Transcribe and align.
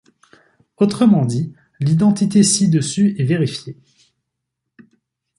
Autrement 0.77 1.25
dit, 1.25 1.53
l'identité 1.79 2.41
ci-dessus 2.41 3.13
est 3.19 3.23
vérifiée. 3.23 3.77